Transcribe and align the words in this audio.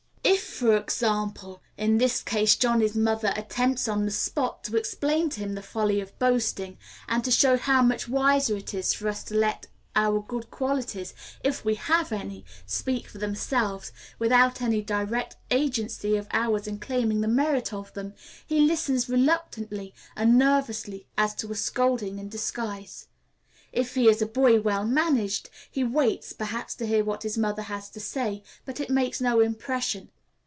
If, 0.23 0.43
for 0.67 0.77
example, 0.77 1.63
in 1.77 1.97
this 1.97 2.21
case 2.21 2.55
Johnny's 2.55 2.95
mother 2.95 3.33
attempts 3.35 3.87
on 3.87 4.05
the 4.05 4.11
spot 4.11 4.63
to 4.65 4.77
explain 4.77 5.31
to 5.31 5.39
him 5.39 5.55
the 5.55 5.63
folly 5.63 5.99
of 5.99 6.17
boasting, 6.19 6.77
and 7.07 7.23
to 7.25 7.31
show 7.31 7.57
how 7.57 7.81
much 7.81 8.07
wiser 8.07 8.55
it 8.55 8.71
is 8.75 8.93
for 8.93 9.07
us 9.07 9.23
to 9.25 9.33
let 9.33 9.65
our 9.95 10.19
good 10.21 10.51
qualities, 10.51 11.15
if 11.43 11.65
we 11.65 11.73
have 11.73 12.11
any, 12.11 12.45
speak 12.67 13.07
for 13.07 13.17
themselves, 13.17 13.91
without 14.19 14.61
any 14.61 14.83
direct 14.83 15.35
agency 15.49 16.15
of 16.15 16.27
ours 16.31 16.67
in 16.67 16.77
claiming 16.77 17.21
the 17.21 17.27
merit 17.27 17.73
of 17.73 17.91
them, 17.93 18.13
he 18.45 18.61
listens 18.61 19.09
reluctantly 19.09 19.91
and 20.15 20.37
nervously 20.37 21.07
as 21.17 21.33
to 21.33 21.51
a 21.51 21.55
scolding 21.55 22.19
in 22.19 22.29
disguise. 22.29 23.07
If 23.73 23.95
he 23.95 24.07
is 24.09 24.21
a 24.21 24.25
boy 24.27 24.59
well 24.61 24.85
managed, 24.85 25.49
he 25.71 25.83
waits, 25.83 26.33
perhaps, 26.33 26.75
to 26.75 26.85
hear 26.85 27.03
what 27.05 27.23
his 27.23 27.35
mother 27.37 27.63
has 27.63 27.89
to 27.91 27.99
say, 28.01 28.43
but 28.65 28.79
it 28.81 28.89
makes 28.91 29.19
no 29.19 29.39
impression. 29.39 30.09